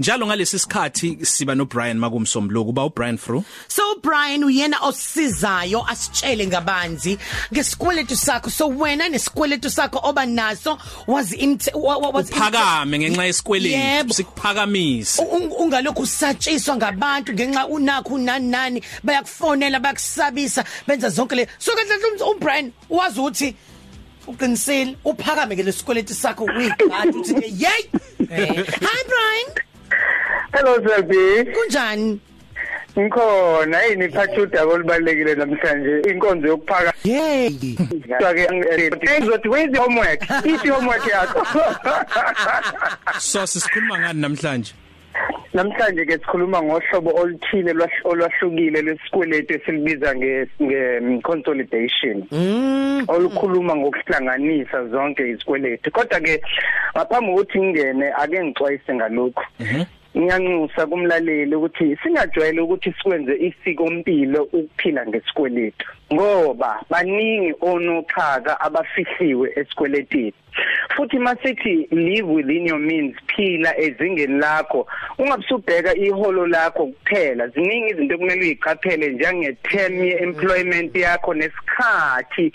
[0.00, 3.44] njalo ngalesi sikhathi siba no Brian makumsombuluko ba u Brian Fru?
[3.68, 7.18] So Brian uyena osizayo asitshele ngabanzi
[7.52, 8.50] ngesikweletu sakho.
[8.50, 14.14] So wena nesikweletu sakho oba naso was uphakame ngenxa yesikweletu Yebo.
[14.14, 15.22] sikuphakamisa.
[15.22, 21.46] Un- ungalokhu usatshiswa ngabantu ngenxa unakho nani nani bayakufonela bayakusabisa benza zonke le.
[21.58, 23.54] So kahle kahle uBrian wazi ukuthi
[24.26, 27.90] uqinisile uphakame ke lesikweletu sakho uyigadi uthi yey!
[28.30, 28.64] Eh.
[28.80, 29.69] hi Brian.
[30.52, 31.50] Hello Selby.
[31.52, 32.20] kunjani
[32.98, 36.92] Ngikhona yini iphatha udaba olubalekile namhlanje inkonzo yokuphaka.
[37.04, 40.20] yey ke ngizothi where's your homework?
[40.44, 41.44] Ithi homework yakho.
[43.20, 44.74] so sisikhuluma ngani namhlanje
[45.54, 52.24] Namhlanje ke sikhuluma ngohlobo oluthile lwahl- olwahlukile lesikweletu esilibiza nge nge- consolidation.
[52.32, 56.42] mm olukhuluma ngokuhlanganisa zonke izikweletu kodwa ke
[56.96, 59.44] ngaphambi kokuthi ngingene ake ngixwayise ngalokho
[60.16, 70.34] ngiyanxusa kumlaleli ukuthi singajwayele ukuthi sikwenze isikompilo ukuphila ngesikweletu ngoba baningi onokhaka abafihliwe esikweletini.
[70.96, 74.86] Futhi masithi live within your means phila ezingeni lakho.
[75.18, 82.52] Ungabusubheka iholo lakho kuphela ziningi izinto okumele uyiqaphele njenge term ye employment yakho nesikhathi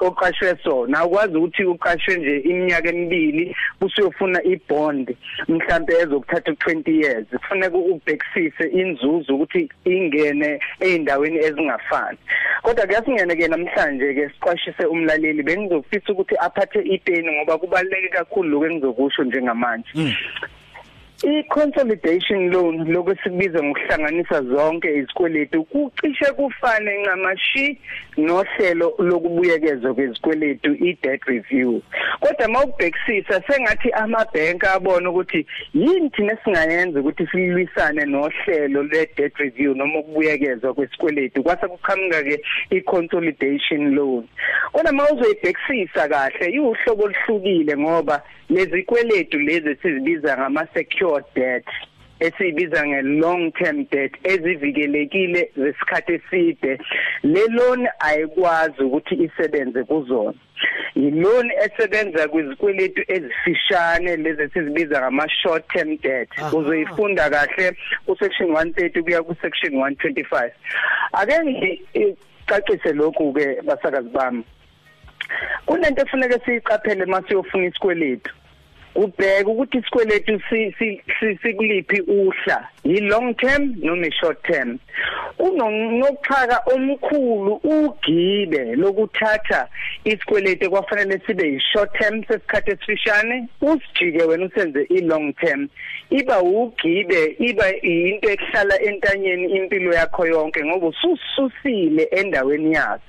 [0.00, 1.04] oqashwe sona.
[1.04, 5.16] Ukwazi ukuthi uqashwe nje iminyaka emibili usuyofuna ibond
[5.48, 12.18] mhlambe ezokuthatha 20 years kufanele ubhekisise inzuzo ukuthi ingene eindaweni ezingafani.
[12.62, 18.66] Kodwa kuyasingene ke namhlanje ke siqwashise umlaleli bengizofisa ukuthi aphathe ipeni ngoba kubaleke kakhulu lokho
[18.66, 19.90] engizokusho njengamanje.
[21.22, 27.78] I-consolidation loan lokusikubiza ngokuhlanganisa zonke izikweletu kucishe kufane ncamashi
[28.16, 31.80] nohlelo lokubuyekezwa kwezikweletu i-debt review.
[32.20, 39.98] Kodwa mawubhekisisa sengathi amabhenki abona ukuthi yini thina singayenza ukuthi silwisane nohlelo lwe-debt review noma
[39.98, 44.24] ukubuyekezwa kwesikweletu kwase kuqhamuka ke i-consolidation loan.
[44.72, 50.68] Kodwa mawuzoyibhekisisa kahle iwuhlobo oluhlukile ngoba lezi kweletu lezi sizibiza ngama
[51.04, 51.64] secured debt
[52.20, 56.78] esibiza nge long term debt ezivikelekile zesikhathi eside.
[57.22, 60.34] Le loan ayikwazi ukuthi isebenze kuzona.
[60.94, 66.28] Yiloan esebenza kwizikweletu ezifishane lezi sizibiza ngama short term debt.
[66.52, 67.76] Uzoyifunda kahle
[68.06, 70.50] ku section 130 kuya ku section 125
[71.12, 74.44] ake ngicacise lokhu ke basakazi bami.
[75.66, 78.34] Kunento efuneka siyiqaphele masiyofuna isikweletu.
[78.94, 84.78] Ubheka ukuthi isikweletu si- si- si- sikuliphi uhla yi long term noma short term.
[85.36, 89.68] Kunokuchaka omkhulu ugibe lokuthatha
[90.04, 95.68] isikweletu kwafanele sibe yi short term sesikhathi esifishane usijike wena usenze i long term.
[96.10, 103.02] Iba ugibe iba into ehlala entanyeni impilo yakho yonke ngoba usususile endaweni yaso.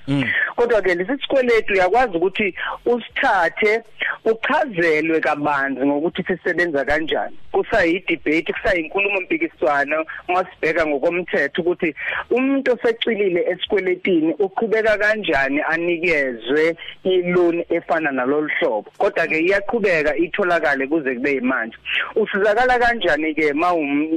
[0.56, 2.54] Kodwa ke lesi sikweletu uyakwazi ukuthi
[2.86, 3.82] usithathe
[4.26, 7.36] uchazelwe kabanzi ngokuthi sisebenza kanjani.
[7.52, 11.94] Kusayi debate kusayinkulumo mpikiswano masibheka ngokomthetho ukuthi
[12.30, 18.90] umuntu osecilile esikweletini uqhubeka kanjani anikezwe iloan efana nalolu hlobo.
[18.98, 21.76] Kodwa ke iyaqhubeka itholakale kuze kube yimanje.
[22.16, 23.52] Usizakala kanjani ke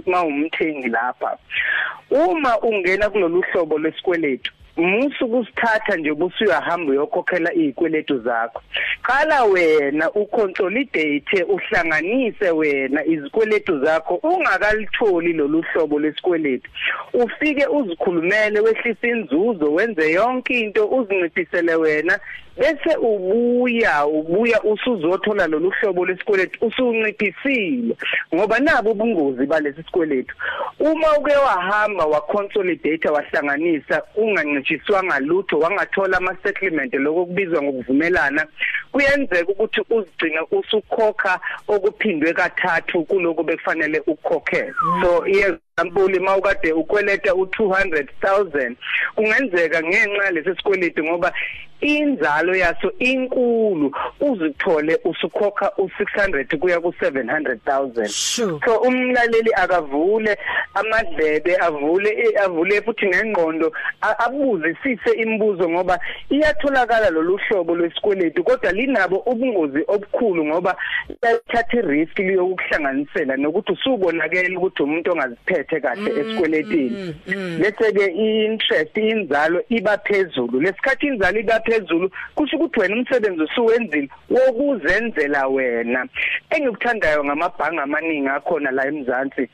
[0.06, 1.38] mawumthengi lapha?
[2.12, 8.62] Uma ungena kulolu hlobo lesikweletu musu kusithatha nje busuyahamba uyokhokhela izikweletu zakho.
[9.02, 16.70] Qala wena uconsolidate uhlanganise wena izikweletu zakho ungakalitholi lolu hlobo lesikweletu
[17.14, 22.20] ufike uzikhulumele wehlisa inzuzo wenze yonke into uzinciphisele wena
[22.58, 27.96] bese ubuya ubuya usuzothola lolu hlobo lesikweletu usunciphisile.
[28.36, 30.36] Ngoba nabo ubungozi balesi sikweletu
[30.80, 38.48] uma uke wahamba wa consolidate wahlanganisa ungancitshiswanga lutho wangathola ama settlement lokubizwa ngokuvumelana
[38.92, 45.54] kuyenzeka ukuthi uzigcina usukhokha okuphindwe kathathu kuloko bekufanele ukukhokhele so yes.
[45.80, 48.76] Example mawukade ukweleta u200000
[49.16, 51.34] kungenzeka ngenxa lesi sikweletu ngoba
[51.82, 53.96] inzalo yaso inkulu.
[54.20, 58.60] Uzithole usukhokha u600 kuya ku700000 Sure.
[58.66, 60.38] so umlaleli akavule
[60.74, 63.72] amadlebe avule avule futhi ngengqondo
[64.02, 66.00] abuzisise imibuzo ngoba
[66.30, 70.76] iyatholakala lolu hlobo lwesikweletu kodwa linabo ubungozi obukhulu ngoba
[71.10, 77.16] lithatha irisk liyokuhlanganisela nokuthi usubonakele ukuthi umuntu ongaziphethe kahle esikweletini
[77.60, 80.62] bese ke i-interest inzalo iba phezulu.
[80.62, 86.08] Lesikhathi inzalo iba phezulu kusho ukuthi wena umsebenzi usuwenzile wokuzenzela wena.
[86.50, 89.50] Engikuthandayo ngamabhanga amaningi akhona la eMzansi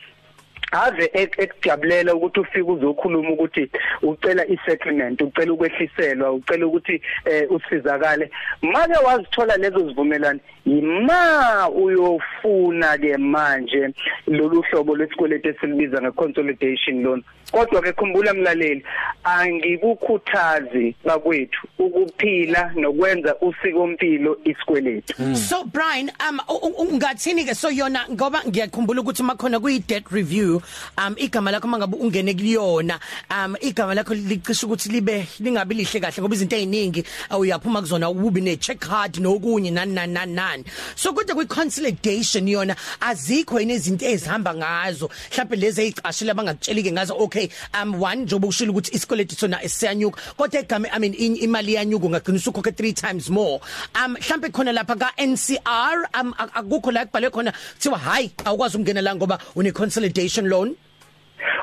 [0.83, 3.69] ave ekujabulela ukuthi ufike uzokhuluma ukuthi
[4.01, 8.31] ucela isettlement ucela ukwehliselwa ucela ukuthi eh, usizakale.
[8.62, 13.89] Make wazithola lezo zivumelwano yima uyofuna ke manje
[14.27, 17.24] lolu hlobo lesikweletu esilibiza ngeconsolidation loan.
[17.51, 18.83] Kodwa ke khumbula mlaleli
[19.24, 25.13] angikukhuthazi bakwethu ukuphila nokwenza usikompilo isikweletu.
[25.18, 25.36] Hmm.
[25.36, 26.39] so Brian um
[26.77, 30.62] ungathini ke so yona ngoba ngiyakhumbula ukuthi makhona kuyi debt review
[30.97, 33.00] um igama lakho mangabe ungene kuliyona
[33.31, 37.03] um igama lakho licisha ukuthi libe lingabi lihle kahle ngoba izinto eziningi
[37.39, 40.63] uyaphuma kuzona ububi ne check card nokunye nani nani nani
[40.95, 45.09] so kodwa kwi consolidation yona azikho yini izinto ezihamba ngazo?
[45.31, 47.50] Mhlawumbe lezi ezicashile abangakutsheli ke ngazo okay
[47.81, 52.38] um one njobe ushilo ukuthi isikweletu sona esiyanyuka kodwa igama i mean imali yanyuka ungagcina
[52.38, 53.59] usukhokhe 3 times more.
[53.95, 59.01] Um mhlawumbe khona lapha ka NCR um akukho la kubhalwe khona kuthiwa hayi awukwazi ukungena
[59.01, 60.75] la ngoba une consolidation loan?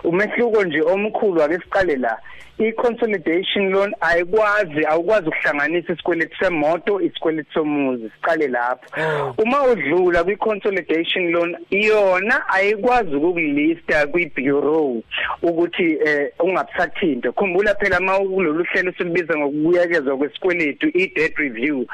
[0.05, 2.19] Umehluko nje omkhulu ake siqale la.
[2.59, 8.11] I-consolidation loan ayikwazi awukwazi ukuhlanganisa isikweletu semoto isikweletu somuzi.
[8.17, 8.87] Siqale lapho.
[9.01, 9.35] Oh.
[9.39, 15.03] uma udlula kwi-consolidation loan iyona ayikwazi ukukulista kwi-bureau
[15.43, 21.87] ukuthi eh ungabusathinte khumbula phela uma kulolu hlelo silubiza ngokubuyekezwa kwesikweletu i-debt review.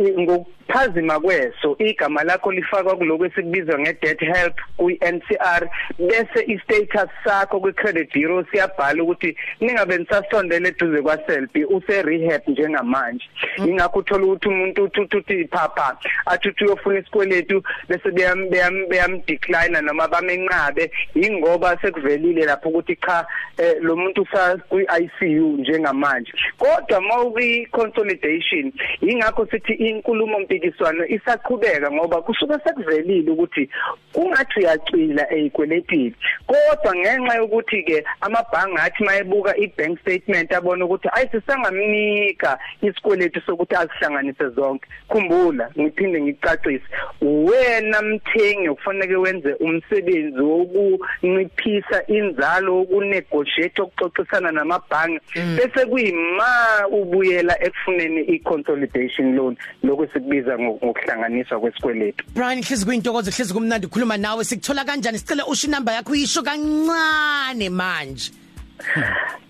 [0.00, 5.68] Ngokuphazima kweso igama lakho lifakwa kuloko esikubiza ngedebt help kwi-NCR
[5.98, 13.24] bese istatus sakho kwi-credit bureau siyabhala ukuthi ningabe nisasondele eduze kwaSelp use rehab njengamanje.
[13.56, 18.48] Ingakho uthola ukuthi umuntu uthuthi phapha athuthi uyofuna isikweletu bese beyam
[18.88, 20.90] beyam decline noma bamenqabe.
[21.14, 23.26] Ingoba sekuvelile lapho ukuthi cha
[23.58, 26.32] eh, lo muntu usa kwi-ICU njengamanje.
[26.58, 33.70] Kodwa mawuki consolidation ingakho sithi inkulumo mpikiswano isaqhubeka ngoba kusuke sekuvelile ukuthi
[34.12, 36.14] kungathi uyacila ezikweletini
[36.46, 44.48] kodwa ngenxa yokuthi ke amabhanga athi mayebuka i-bank statement abona ukuthi ayisisangamnika isikweletu sokuthi azihlanganise
[44.48, 44.88] zonke.
[45.08, 46.84] Khumbula ngiphinde ngicacise
[47.20, 55.56] wena mthengi kufanele wenze umsebenzi wokunciphisa inzalo ukunegotiate okuxoxisana namabhange mm.
[55.56, 56.50] bese kuyima
[56.90, 59.56] ubuyela ekufuneni i-consolidation loan.
[59.82, 62.24] Lokho sikubiza ngokuhlanganiswa kwesikweletu.
[62.34, 64.44] Brian hlezi kuyintokozo hlezi kumnandi ukukhuluma nawe.
[64.44, 65.18] Sikuthola kanjani?
[65.18, 68.32] Sicela usho inamba yakho uyisho kancane manje.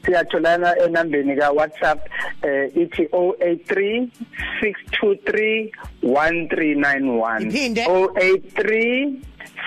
[0.04, 2.08] Siyatholana enambeni ka WhatsApp
[2.42, 4.08] eh ithi 083
[4.62, 5.70] 623
[6.02, 7.84] 1391 iphinde.
[7.84, 9.12] 083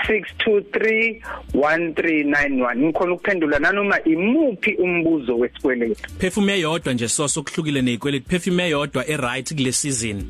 [0.07, 1.21] 623
[1.53, 6.09] 1391 ngikhona ukuphendula nanoma imuphi umbuzo wesikweletu.
[6.17, 10.23] Perfume eyodwa nje so sokuhlukile nezikweletu perfume eyodwa e right kule season.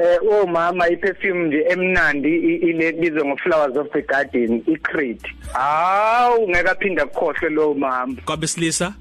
[0.00, 5.20] Eh o mama iperfume nje emnandi ile bizwe ngo flowers of the garden icreed.
[5.52, 8.16] Hawu ngeke aphinda kukhohle lo mama.
[8.24, 8.94] Kwabesilisa?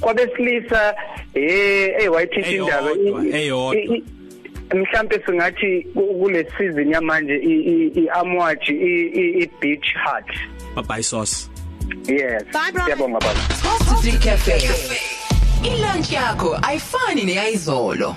[0.00, 0.94] Kwabesilisa
[1.34, 2.90] eh hey wayithinta indaba
[3.32, 3.98] eyodwa.
[4.74, 7.36] mhlambe singathi kule season yamanje
[7.94, 8.72] iamwaji
[9.42, 11.48] i beach hut bye sauce
[12.08, 12.42] yes.
[12.84, 13.40] Siyabonga baba.
[13.62, 14.70] Coffee Cafe.
[15.64, 18.16] Ilunch yakho ayifani neyizolo